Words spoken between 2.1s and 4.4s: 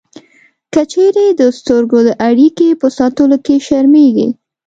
اړیکې په ساتلو کې شرمېږئ